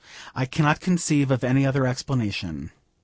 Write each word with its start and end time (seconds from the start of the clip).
I 0.33 0.47
cannot 0.47 0.79
conceive 0.79 1.29
of 1.29 1.43
any 1.43 1.63
other 1.63 1.85
explanation. 1.85 2.71